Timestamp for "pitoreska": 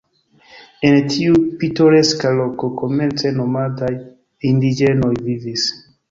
1.63-2.31